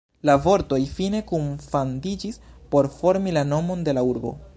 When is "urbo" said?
4.15-4.35